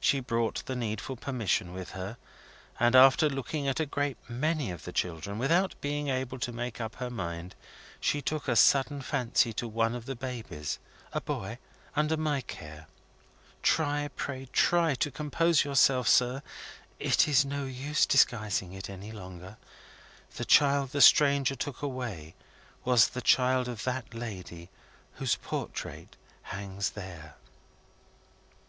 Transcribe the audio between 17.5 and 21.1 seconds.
use disguising it any longer. The child the